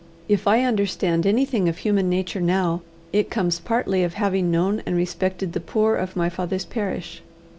[0.27, 2.81] If I understand anything of human nature now,
[3.13, 7.21] it comes partly of having known and respected the poor of my father's parish.